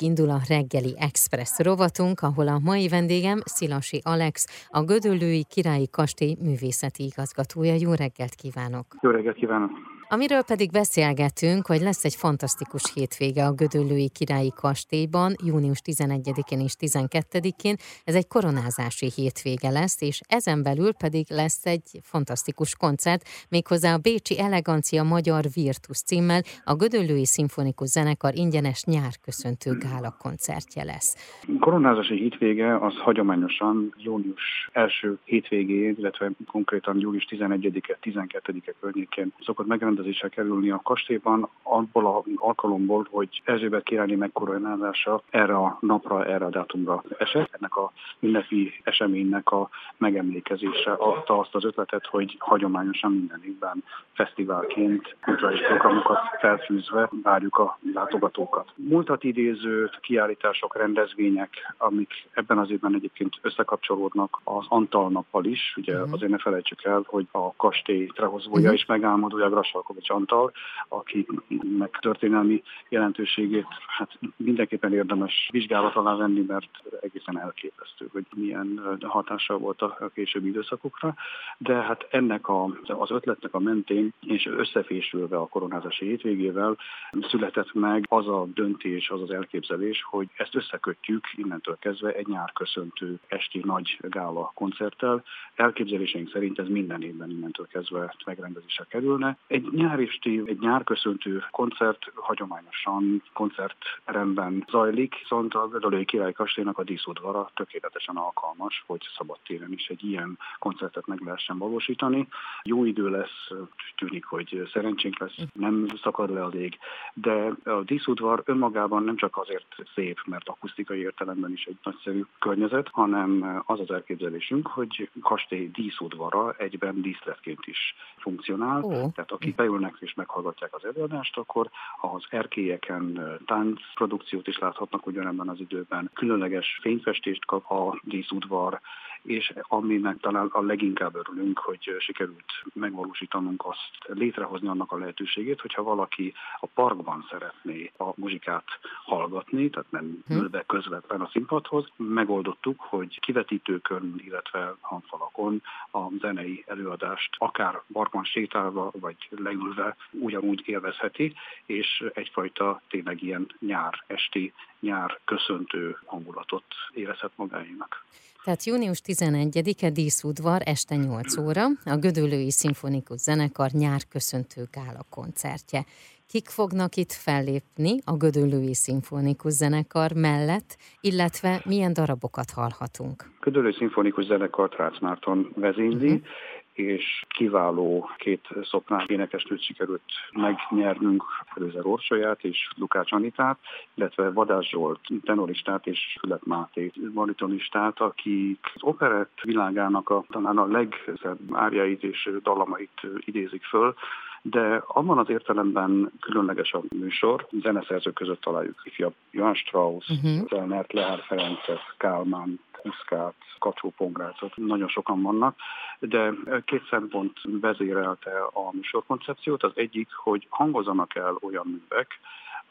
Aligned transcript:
Indul 0.00 0.30
a 0.30 0.40
reggeli 0.48 0.94
express 0.98 1.58
rovatunk, 1.58 2.20
ahol 2.20 2.48
a 2.48 2.58
mai 2.58 2.88
vendégem 2.88 3.40
Szilasi 3.44 4.00
Alex, 4.04 4.66
a 4.68 4.82
Gödöllői 4.82 5.44
Királyi 5.44 5.88
Kastély 5.88 6.36
művészeti 6.40 7.04
igazgatója. 7.04 7.74
Jó 7.78 7.92
reggelt 7.92 8.34
kívánok! 8.34 8.86
Jó 9.00 9.10
reggelt 9.10 9.36
kívánok! 9.36 9.70
Amiről 10.08 10.42
pedig 10.42 10.70
beszélgetünk, 10.70 11.66
hogy 11.66 11.80
lesz 11.80 12.04
egy 12.04 12.14
fantasztikus 12.14 12.92
hétvége 12.94 13.44
a 13.46 13.52
Gödöllői 13.52 14.10
Királyi 14.18 14.52
Kastélyban, 14.56 15.34
június 15.44 15.80
11-én 15.84 16.60
és 16.60 16.74
12-én. 16.80 17.76
Ez 18.04 18.14
egy 18.14 18.26
koronázási 18.26 19.08
hétvége 19.16 19.70
lesz, 19.70 20.00
és 20.00 20.20
ezen 20.28 20.62
belül 20.62 20.92
pedig 20.92 21.26
lesz 21.28 21.66
egy 21.66 21.88
fantasztikus 22.02 22.76
koncert, 22.76 23.22
méghozzá 23.50 23.94
a 23.94 23.98
Bécsi 23.98 24.38
Elegancia 24.38 25.02
Magyar 25.02 25.44
Virtus 25.54 26.00
címmel 26.02 26.40
a 26.64 26.74
Gödöllői 26.74 27.26
Szimfonikus 27.26 27.88
Zenekar 27.88 28.32
ingyenes 28.34 28.84
nyárköszöntő 28.84 29.70
gála 29.78 30.16
koncertje 30.18 30.84
lesz. 30.84 31.40
Koronázási 31.60 32.16
hétvége 32.16 32.76
az 32.76 32.94
hagyományosan 32.96 33.94
június 33.96 34.68
első 34.72 35.18
hétvégén, 35.24 35.94
illetve 35.98 36.30
konkrétan 36.46 36.98
július 36.98 37.26
11-e, 37.30 37.98
12-e 38.02 38.72
környékén 38.80 39.32
szokott 39.40 39.66
megrendezni 39.66 39.93
megrendezésre 39.94 40.28
kerülni 40.28 40.70
a 40.70 40.80
kastélyban, 40.82 41.48
abból 41.62 42.06
az 42.06 42.32
alkalomból, 42.36 43.06
hogy 43.10 43.42
Erzsébet 43.44 43.82
királyné 43.82 44.14
megkoronázása 44.14 45.22
erre 45.30 45.56
a 45.56 45.78
napra, 45.80 46.24
erre 46.24 46.44
a 46.44 46.50
dátumra 46.50 47.02
esett. 47.18 47.48
Ennek 47.58 47.76
a 47.76 47.92
ünnepi 48.20 48.80
eseménynek 48.82 49.50
a 49.50 49.68
megemlékezése 49.96 50.92
adta 50.92 51.38
azt 51.38 51.54
az 51.54 51.64
ötletet, 51.64 52.06
hogy 52.06 52.36
hagyományosan 52.38 53.12
minden 53.12 53.40
évben 53.44 53.84
fesztiválként 54.12 55.16
kulturális 55.22 55.60
programokat 55.66 56.18
felfűzve 56.40 57.08
várjuk 57.22 57.56
a 57.58 57.78
látogatókat. 57.92 58.72
Múltat 58.74 59.24
idéző 59.24 59.90
kiállítások, 60.00 60.76
rendezvények, 60.76 61.74
amik 61.78 62.10
ebben 62.32 62.58
az 62.58 62.70
évben 62.70 62.94
egyébként 62.94 63.38
összekapcsolódnak 63.42 64.40
az 64.44 64.66
Antal 64.68 65.10
nappal 65.10 65.44
is, 65.44 65.74
ugye 65.76 65.94
uh-huh. 65.94 66.12
azért 66.12 66.30
ne 66.30 66.38
felejtsük 66.38 66.84
el, 66.84 67.04
hogy 67.06 67.26
a 67.30 67.54
kastély 67.56 68.06
trehozója 68.06 68.58
uh-huh. 68.58 68.74
is 68.74 68.86
megálmodója 68.86 69.48
Grassalko 69.48 69.83
Markovics 69.84 70.10
Antal, 70.10 70.52
akinek 70.88 71.98
történelmi 72.00 72.62
jelentőségét 72.88 73.66
hát 73.86 74.18
mindenképpen 74.36 74.92
érdemes 74.92 75.48
vizsgálat 75.52 75.94
alá 75.94 76.14
venni, 76.14 76.44
mert 76.46 76.70
egészen 77.00 77.38
elképesztő, 77.38 78.08
hogy 78.12 78.26
milyen 78.34 78.98
hatással 79.00 79.58
volt 79.58 79.82
a 79.82 80.10
későbbi 80.14 80.48
időszakokra. 80.48 81.14
De 81.58 81.74
hát 81.74 82.06
ennek 82.10 82.48
a, 82.48 82.64
az 82.86 83.10
ötletnek 83.10 83.54
a 83.54 83.58
mentén 83.58 84.12
és 84.20 84.46
összefésülve 84.46 85.36
a 85.36 85.46
koronázási 85.46 86.06
hétvégével 86.06 86.76
született 87.20 87.74
meg 87.74 88.06
az 88.08 88.28
a 88.28 88.46
döntés, 88.54 89.08
az 89.10 89.20
az 89.20 89.30
elképzelés, 89.30 90.02
hogy 90.02 90.28
ezt 90.36 90.54
összekötjük 90.54 91.24
innentől 91.36 91.76
kezdve 91.80 92.12
egy 92.12 92.26
nyárköszöntő 92.26 93.18
esti 93.26 93.60
nagy 93.64 93.98
gála 94.00 94.52
koncerttel. 94.54 95.24
Elképzeléseink 95.54 96.30
szerint 96.30 96.58
ez 96.58 96.68
minden 96.68 97.02
évben 97.02 97.30
innentől 97.30 97.66
kezdve 97.66 98.14
megrendezésre 98.24 98.84
kerülne. 98.88 99.36
Egy 99.46 99.68
nyáristi, 99.74 100.42
egy 100.46 100.58
nyárköszöntő 100.58 101.44
koncert 101.50 102.12
hagyományosan 102.14 103.22
koncertrendben 103.32 104.64
zajlik, 104.70 105.14
viszont 105.18 105.54
a 105.54 105.68
Gödöllői 105.68 106.04
Király 106.04 106.32
Kastélynak 106.32 106.78
a 106.78 106.84
díszudvara 106.84 107.50
tökéletesen 107.54 108.16
alkalmas, 108.16 108.84
hogy 108.86 109.08
szabadtéren 109.16 109.72
is 109.72 109.86
egy 109.88 110.04
ilyen 110.04 110.38
koncertet 110.58 111.06
meg 111.06 111.20
lehessen 111.20 111.58
valósítani. 111.58 112.28
Jó 112.62 112.84
idő 112.84 113.10
lesz, 113.10 113.48
tűnik, 113.96 114.24
hogy 114.24 114.68
szerencsénk 114.72 115.18
lesz, 115.18 115.36
nem 115.52 115.86
szakad 116.02 116.32
le 116.32 116.44
az 116.44 116.54
ég, 116.54 116.78
de 117.14 117.52
a 117.64 117.82
díszudvar 117.82 118.42
önmagában 118.44 119.02
nem 119.02 119.16
csak 119.16 119.36
azért 119.36 119.74
szép, 119.94 120.20
mert 120.26 120.48
akusztikai 120.48 120.98
értelemben 120.98 121.52
is 121.52 121.64
egy 121.64 121.78
nagyszerű 121.82 122.24
környezet, 122.38 122.88
hanem 122.92 123.62
az 123.66 123.80
az 123.80 123.90
elképzelésünk, 123.90 124.66
hogy 124.66 125.10
kastély 125.20 125.70
díszudvara 125.70 126.52
egyben 126.58 127.00
díszletként 127.02 127.66
is 127.66 127.94
funkcionál, 128.16 128.82
oh. 128.82 128.92
tehát 128.92 129.32
aki 129.32 129.54
beülnek 129.64 129.96
és 130.00 130.14
meghallgatják 130.14 130.74
az 130.74 130.84
előadást, 130.84 131.36
akkor 131.36 131.70
az 132.00 132.24
erkélyeken 132.28 133.20
táncprodukciót 133.46 134.46
is 134.46 134.58
láthatnak 134.58 135.06
ugyanebben 135.06 135.48
az 135.48 135.60
időben. 135.60 136.10
Különleges 136.14 136.78
fényfestést 136.82 137.44
kap 137.44 137.70
a 137.70 138.00
díszudvar, 138.02 138.80
és 139.24 139.52
aminek 139.62 140.20
talán 140.20 140.46
a 140.46 140.60
leginkább 140.62 141.14
örülünk, 141.14 141.58
hogy 141.58 141.96
sikerült 141.98 142.52
megvalósítanunk 142.72 143.66
azt, 143.66 144.18
létrehozni 144.18 144.68
annak 144.68 144.92
a 144.92 144.96
lehetőségét, 144.98 145.60
hogyha 145.60 145.82
valaki 145.82 146.34
a 146.60 146.66
parkban 146.66 147.26
szeretné 147.30 147.92
a 147.96 148.12
muzsikát 148.14 148.64
hallgatni, 149.04 149.70
tehát 149.70 149.90
nem 149.90 150.22
hm. 150.26 150.34
ülve 150.34 150.62
közvetlen 150.66 151.20
a 151.20 151.28
színpadhoz, 151.32 151.86
megoldottuk, 151.96 152.80
hogy 152.80 153.20
kivetítőkön, 153.20 154.14
illetve 154.24 154.74
hangfalakon 154.80 155.62
a 155.92 156.08
zenei 156.20 156.64
előadást 156.66 157.30
akár 157.38 157.82
parkban 157.92 158.24
sétálva, 158.24 158.90
vagy 159.00 159.16
leülve 159.30 159.96
ugyanúgy 160.10 160.62
élvezheti, 160.66 161.34
és 161.66 162.04
egyfajta 162.14 162.80
tényleg 162.88 163.22
ilyen 163.22 163.46
nyár 163.58 164.04
esti, 164.06 164.52
nyár 164.80 165.20
köszöntő 165.24 165.98
hangulatot 166.04 166.64
érezhet 166.92 167.32
magáénak. 167.36 168.04
Tehát 168.44 168.64
június 168.64 169.00
11-e 169.14 169.90
díszudvar 169.90 170.60
este 170.64 170.94
8 170.94 171.36
óra, 171.36 171.64
a 171.84 171.96
Gödöllői 171.96 172.50
Szimfonikus 172.50 173.18
Zenekar 173.18 173.70
nyárköszöntő 173.70 174.62
gála 174.72 175.04
koncertje. 175.10 175.84
Kik 176.28 176.48
fognak 176.48 176.96
itt 176.96 177.12
fellépni 177.12 177.98
a 178.04 178.16
Gödöllői 178.16 178.74
Szimfonikus 178.74 179.52
Zenekar 179.52 180.12
mellett, 180.12 180.76
illetve 181.00 181.62
milyen 181.64 181.92
darabokat 181.92 182.50
hallhatunk? 182.50 183.24
Gödöllői 183.40 183.74
Szimfonikus 183.78 184.24
Zenekar 184.24 184.68
Trácz 184.68 184.98
Márton 185.00 185.52
vezényli, 185.56 186.06
uh-huh 186.06 186.26
és 186.74 187.24
kiváló 187.28 188.10
két 188.16 188.48
szoprán 188.62 189.06
énekesnőt 189.08 189.62
sikerült 189.62 190.02
megnyernünk, 190.32 191.24
Előzer 191.56 191.86
Orsolyát 191.86 192.44
és 192.44 192.68
Lukács 192.76 193.12
Anitát, 193.12 193.58
illetve 193.94 194.30
Vadás 194.30 194.68
Zsolt 194.68 195.00
tenoristát 195.22 195.86
és 195.86 196.16
Fület 196.20 196.46
Máté 196.46 196.92
baritonistát, 197.14 198.00
akik 198.00 198.72
az 198.74 198.82
operett 198.82 199.38
világának 199.42 200.10
a, 200.10 200.24
talán 200.30 200.58
a 200.58 200.66
legszebb 200.66 201.38
árjait 201.52 202.02
és 202.02 202.30
dallamait 202.42 203.00
idézik 203.18 203.64
föl, 203.64 203.94
de 204.42 204.82
abban 204.86 205.18
az 205.18 205.28
értelemben 205.28 206.12
különleges 206.20 206.72
a 206.72 206.82
műsor. 206.98 207.46
Zeneszerzők 207.62 208.14
között 208.14 208.40
találjuk 208.40 208.80
ifjabb 208.84 209.14
Johann 209.30 209.54
Strauss, 209.54 210.08
uh-huh. 210.08 210.48
Zellnert, 210.48 210.92
Lehár 210.92 211.22
Ferencet, 211.26 211.94
Kálmán, 211.96 212.60
Huszkát, 212.84 213.34
Kacsó 213.58 213.92
Pongrácot, 213.96 214.56
nagyon 214.56 214.88
sokan 214.88 215.22
vannak, 215.22 215.56
de 215.98 216.32
két 216.64 216.86
szempont 216.90 217.38
vezérelte 217.42 218.30
a 218.52 218.70
műsorkoncepciót. 218.72 219.62
Az 219.62 219.72
egyik, 219.74 220.08
hogy 220.14 220.46
hangozanak 220.50 221.14
el 221.14 221.38
olyan 221.40 221.66
művek, 221.66 222.20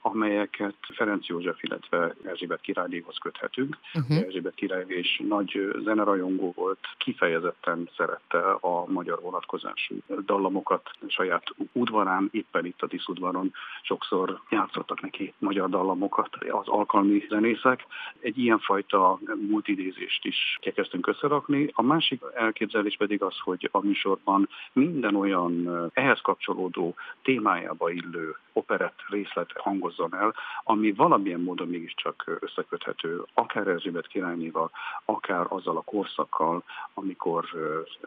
amelyeket 0.05 0.75
Ferenc 0.93 1.27
József, 1.27 1.63
illetve 1.63 2.15
Erzsébet 2.23 2.61
királynéhoz 2.61 3.17
köthetünk. 3.17 3.77
Uh-huh. 3.93 4.17
Erzsébet 4.17 4.53
király 4.53 4.85
és 4.87 5.21
nagy 5.27 5.75
zenerajongó 5.83 6.53
volt, 6.55 6.79
kifejezetten 6.97 7.89
szerette 7.97 8.51
a 8.51 8.85
magyar 8.87 9.19
vonatkozású 9.21 9.95
dallamokat 10.25 10.89
saját 11.07 11.43
udvarán, 11.71 12.29
éppen 12.31 12.65
itt 12.65 12.81
a 12.81 12.87
Tiszudvaron 12.87 13.53
sokszor 13.81 14.41
játszottak 14.49 15.01
neki 15.01 15.33
magyar 15.37 15.69
dallamokat 15.69 16.35
az 16.49 16.67
alkalmi 16.67 17.25
zenészek. 17.29 17.85
Egy 18.19 18.37
ilyenfajta 18.37 19.19
multidézést 19.47 20.25
is 20.25 20.57
kezdtünk 20.75 21.07
összerakni. 21.07 21.69
A 21.73 21.81
másik 21.81 22.21
elképzelés 22.33 22.95
pedig 22.97 23.21
az, 23.21 23.39
hogy 23.39 23.69
a 23.71 23.79
műsorban 23.79 24.49
minden 24.73 25.15
olyan 25.15 25.81
ehhez 25.93 26.21
kapcsolódó 26.21 26.95
témájába 27.21 27.91
illő 27.91 28.35
operett 28.53 28.99
részlet 29.09 29.53
hangozzon 29.95 30.21
el, 30.21 30.33
ami 30.63 30.91
valamilyen 30.91 31.39
módon 31.39 31.67
mégiscsak 31.67 32.37
összeköthető, 32.39 33.23
akár 33.33 33.67
Erzsébet 33.67 34.07
királynéval, 34.07 34.71
akár 35.05 35.45
azzal 35.49 35.77
a 35.77 35.81
korszakkal, 35.81 36.63
amikor, 36.93 37.45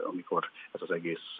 amikor 0.06 0.50
ez 0.72 0.80
az 0.82 0.90
egész 0.90 1.36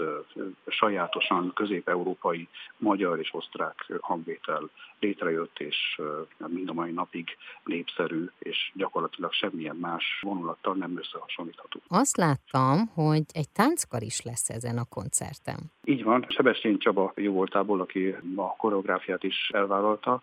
sajátosan 0.66 1.52
közép-európai, 1.54 2.48
magyar 2.76 3.19
és 3.19 3.34
osztrák 3.34 3.93
hangvétel 4.00 4.69
létrejött, 4.98 5.58
és 5.58 6.00
mind 6.46 6.69
a 6.69 6.72
mai 6.72 6.90
napig 6.90 7.37
népszerű, 7.64 8.31
és 8.38 8.72
gyakorlatilag 8.75 9.32
semmilyen 9.32 9.76
más 9.76 10.19
vonulattal 10.20 10.75
nem 10.75 10.99
összehasonlítható. 10.99 11.81
Azt 11.88 12.16
láttam, 12.16 12.87
hogy 12.94 13.25
egy 13.32 13.49
tánckar 13.49 14.02
is 14.02 14.22
lesz 14.22 14.49
ezen 14.49 14.78
a 14.78 14.84
koncerten. 14.84 15.56
Így 15.84 16.04
van, 16.04 16.26
Sebestyén 16.28 16.78
Csaba 16.78 17.12
jó 17.14 17.32
voltából, 17.32 17.81
aki 17.81 18.14
a 18.37 18.56
koreográfiát 18.56 19.22
is 19.22 19.50
elvállalta, 19.54 20.22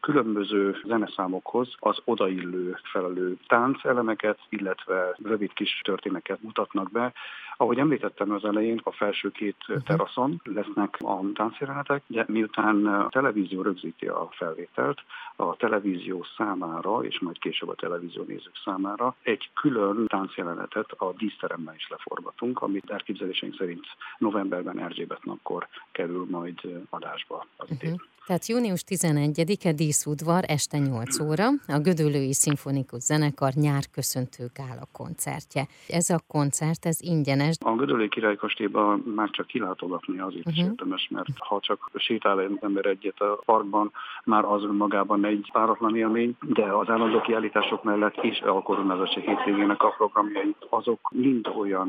különböző 0.00 0.76
zeneszámokhoz 0.84 1.74
az 1.78 1.98
odaillő 2.04 2.78
felelő 2.82 3.36
táncelemeket, 3.46 4.38
illetve 4.48 5.16
rövid 5.22 5.52
kis 5.52 5.80
történeket 5.84 6.42
mutatnak 6.42 6.90
be, 6.90 7.12
Ahogy 7.58 7.78
említettem 7.78 8.30
az 8.30 8.44
elején, 8.44 8.80
a 8.82 8.92
felső 8.92 9.30
két 9.30 9.56
uh-huh. 9.68 9.84
teraszon 9.84 10.40
lesznek 10.44 10.96
a 11.00 11.20
táncjelenetek, 11.34 12.02
de 12.06 12.24
miután 12.28 12.86
a 12.86 13.08
televízió 13.08 13.62
rögzíti 13.62 14.06
a 14.06 14.28
felvételt, 14.30 15.00
a 15.36 15.56
televízió 15.56 16.24
számára, 16.36 17.04
és 17.04 17.20
majd 17.20 17.38
később 17.38 17.68
a 17.68 17.74
televízió 17.74 18.22
nézők 18.22 18.60
számára 18.64 19.14
egy 19.22 19.50
külön 19.54 20.06
táncjelenetet 20.06 20.92
a 20.96 21.12
díszteremben 21.12 21.74
is 21.74 21.88
leforgatunk, 21.88 22.62
amit 22.62 22.90
elképzeléseink 22.90 23.56
szerint 23.56 23.86
novemberben 24.18 24.78
Erzsébet 24.78 25.24
napkor 25.24 25.68
kerül 25.92 26.26
majd 26.30 26.60
adásba 26.90 27.46
az 27.56 27.70
idén. 27.70 27.92
Uh-huh. 27.92 28.08
Tehát 28.26 28.46
június 28.46 28.82
11-e 28.88 29.44
díszudvar 29.86 30.42
este 30.46 30.78
8 30.78 31.20
óra, 31.20 31.46
a 31.76 31.78
Gödöllői 31.86 32.32
Szimfonikus 32.32 33.02
Zenekar 33.10 33.52
nyárköszöntő 33.52 34.44
gála 34.58 34.86
koncertje. 34.92 35.62
Ez 35.88 36.10
a 36.10 36.18
koncert, 36.34 36.86
ez 36.86 36.98
ingyenes. 37.00 37.54
A 37.60 37.74
Gödöllői 37.74 38.08
Királykastélyban 38.08 39.12
már 39.16 39.30
csak 39.30 39.46
kilátogatni 39.46 40.18
azért 40.18 40.46
uh-huh. 40.46 40.56
is 40.56 40.60
mhm. 40.62 40.70
érdemes, 40.70 41.08
mert 41.10 41.28
ha 41.38 41.60
csak 41.60 41.90
sétál 41.94 42.40
egy 42.40 42.58
ember 42.60 42.86
egyet 42.86 43.20
a 43.20 43.40
parkban, 43.44 43.92
már 44.24 44.44
az 44.44 44.62
önmagában 44.62 45.24
egy 45.24 45.50
páratlan 45.52 45.96
élmény, 45.96 46.36
de 46.40 46.62
az 46.62 46.88
állandó 46.88 47.20
kiállítások 47.20 47.82
mellett 47.82 48.16
és 48.16 48.40
a 48.40 48.62
koronázási 48.62 49.20
hétvégének 49.20 49.82
a 49.82 49.94
programjai, 49.96 50.54
azok 50.68 51.00
mind 51.14 51.46
olyan 51.58 51.88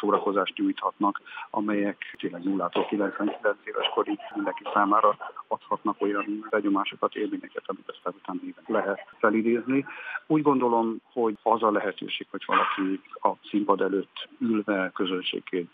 szórakozást 0.00 0.56
nyújthatnak, 0.56 1.20
amelyek 1.50 1.96
tényleg 2.18 2.42
0-tól 2.44 2.86
99 2.88 3.56
éves 3.64 3.88
korig 3.94 4.18
mindenki 4.34 4.62
számára 4.74 5.16
adhat 5.48 5.68
kapnak 5.68 5.96
olyan 6.00 6.46
benyomásokat, 6.50 7.14
élményeket, 7.38 7.62
amit 7.66 7.88
aztán 7.88 8.14
utána 8.16 8.40
lehet 8.66 9.06
felidézni. 9.18 9.86
Úgy 10.26 10.42
gondolom, 10.42 10.96
hogy 11.12 11.36
az 11.42 11.62
a 11.62 11.70
lehetőség, 11.70 12.26
hogy 12.30 12.42
valaki 12.46 13.00
a 13.12 13.32
színpad 13.48 13.80
előtt 13.80 14.28
ülve 14.38 14.90
közönségként, 14.94 15.70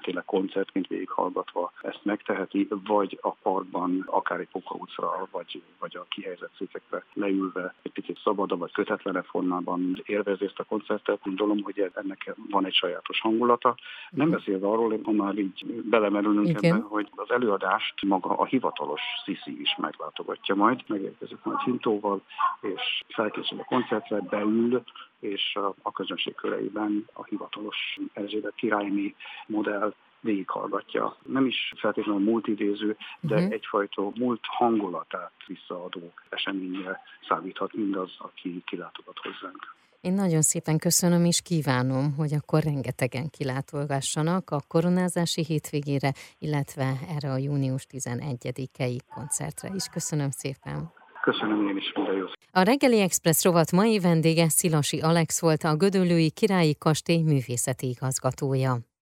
tényleg 0.00 0.24
koncertként 0.24 0.86
végighallgatva 0.86 1.72
ezt 1.82 2.00
megteheti, 2.02 2.68
vagy 2.86 3.18
a 3.20 3.30
parkban, 3.30 4.04
akár 4.06 4.40
egy 4.40 4.48
Póka 4.48 4.74
utcra, 4.74 5.28
vagy, 5.30 5.62
vagy 5.78 5.96
a 5.96 6.06
kihelyezett 6.08 6.52
székekre 6.58 7.04
leülve 7.12 7.74
egy 7.82 7.92
picit 7.92 8.18
szabadabb, 8.22 8.58
vagy 8.58 8.72
kötetlenebb 8.72 9.24
formában 9.24 10.02
élvezi 10.04 10.44
ezt 10.44 10.58
a 10.58 10.64
koncertet. 10.64 11.20
Gondolom, 11.24 11.62
hogy 11.62 11.90
ennek 11.94 12.34
van 12.50 12.66
egy 12.66 12.74
sajátos 12.74 13.20
hangulata. 13.20 13.74
Nem 14.10 14.30
beszélve 14.30 14.66
arról, 14.66 15.00
ha 15.04 15.12
már 15.12 15.38
így 15.38 15.64
belemerülünk 15.66 16.48
Igen. 16.48 16.64
ebben, 16.64 16.82
hogy 16.82 17.08
az 17.14 17.30
előadást 17.30 18.02
maga 18.02 18.30
a 18.30 18.44
hivatalos 18.44 19.00
Sisi 19.24 19.60
is 19.60 19.76
meglátogatja 19.76 20.54
majd, 20.54 20.84
megérkezik 20.88 21.38
majd 21.42 21.58
Hintóval, 21.58 22.22
és 22.60 23.02
felkészül 23.08 23.58
a 23.60 23.64
koncertre, 23.64 24.20
beül, 24.20 24.82
és 25.20 25.58
a, 25.82 25.92
közönség 25.92 26.34
köreiben 26.34 27.06
a 27.12 27.24
hivatalos 27.24 27.98
Erzsébet 28.12 28.54
királyné 28.54 29.14
modell 29.46 29.94
végighallgatja. 30.20 31.16
Nem 31.22 31.46
is 31.46 31.72
feltétlenül 31.76 32.22
multidéző, 32.22 32.96
de 33.20 33.34
uh-huh. 33.34 33.52
egyfajta 33.52 34.10
múlt 34.14 34.40
hangulatát 34.42 35.32
visszaadó 35.46 36.12
eseményre 36.28 37.02
számíthat 37.28 37.74
mindaz, 37.74 38.14
aki 38.18 38.62
kilátogat 38.64 39.18
hozzánk. 39.18 39.74
Én 40.00 40.12
nagyon 40.12 40.42
szépen 40.42 40.78
köszönöm, 40.78 41.24
és 41.24 41.40
kívánom, 41.40 42.14
hogy 42.14 42.34
akkor 42.34 42.62
rengetegen 42.62 43.30
kilátolgassanak 43.30 44.50
a 44.50 44.60
koronázási 44.68 45.44
hétvégére, 45.44 46.12
illetve 46.38 46.98
erre 47.16 47.30
a 47.30 47.36
június 47.36 47.86
11-i 47.90 48.98
koncertre 49.14 49.70
is. 49.74 49.84
Köszönöm 49.84 50.30
szépen. 50.30 50.92
Köszönöm 51.22 51.68
én 51.68 51.76
is, 51.76 51.92
minden 51.94 52.14
jót. 52.14 52.32
A 52.50 52.62
Reggeli 52.62 53.00
Express 53.00 53.44
rovat 53.44 53.72
mai 53.72 53.98
vendége 53.98 54.48
Szilasi 54.48 55.00
Alex 55.00 55.40
volt, 55.40 55.64
a 55.64 55.76
Gödöllői 55.76 56.30
Királyi 56.30 56.74
Kastély 56.78 57.22
művészeti 57.22 57.88
igazgatója. 57.88 58.78